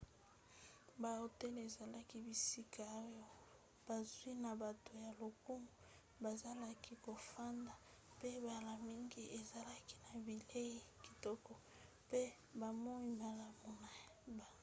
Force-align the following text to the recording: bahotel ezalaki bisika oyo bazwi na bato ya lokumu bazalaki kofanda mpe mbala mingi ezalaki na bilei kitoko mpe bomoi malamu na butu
bahotel 1.01 1.55
ezalaki 1.67 2.17
bisika 2.25 2.83
oyo 3.03 3.25
bazwi 3.85 4.31
na 4.43 4.51
bato 4.61 4.91
ya 5.05 5.11
lokumu 5.19 5.69
bazalaki 6.23 6.93
kofanda 7.05 7.73
mpe 8.15 8.29
mbala 8.43 8.73
mingi 8.87 9.21
ezalaki 9.39 9.95
na 10.05 10.13
bilei 10.25 10.75
kitoko 11.03 11.51
mpe 12.07 12.21
bomoi 12.59 13.07
malamu 13.21 13.73
na 13.81 13.91
butu 14.47 14.59